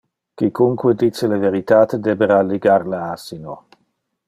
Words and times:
Quicunque 0.37 0.95
dice 0.95 1.27
le 1.27 1.37
veritate 1.43 1.99
debera 2.07 2.39
ligar 2.47 2.81
le 2.91 2.99
asino. 3.13 3.55